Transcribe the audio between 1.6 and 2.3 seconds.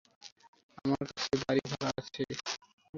ভাড়া আছে।